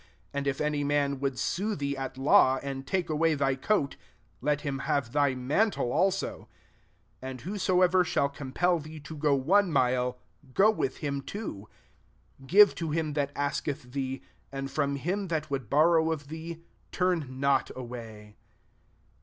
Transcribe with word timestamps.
40 0.31 0.37
And 0.39 0.47
if 0.47 0.59
any 0.59 0.83
man 0.83 1.19
would 1.19 1.37
sue 1.37 1.75
thee 1.75 1.95
at 1.95 2.17
law, 2.17 2.57
and 2.63 2.87
take 2.87 3.07
away 3.07 3.35
thy 3.35 3.53
coat, 3.53 3.97
let 4.41 4.61
him 4.61 4.79
have/Az/ 4.79 5.35
mantle 5.37 5.91
also. 5.93 6.49
41 7.19 7.29
And 7.29 7.41
whosoever 7.41 8.03
shall 8.03 8.27
compel 8.27 8.79
thee 8.79 8.99
io 9.07 9.15
go 9.15 9.35
one 9.35 9.71
mile, 9.71 10.17
go 10.55 10.71
with 10.71 10.97
him 11.05 11.21
two. 11.21 11.67
42 12.39 12.45
Give 12.47 12.73
to 12.73 12.89
him 12.89 13.13
that 13.13 13.31
ask 13.35 13.67
eth 13.67 13.91
thee; 13.91 14.23
and 14.51 14.71
from 14.71 14.95
him 14.95 15.27
that 15.27 15.51
would 15.51 15.69
borrow 15.69 16.11
of 16.11 16.29
thee, 16.29 16.63
turn 16.91 17.39
not 17.39 17.69
away. 17.75 18.37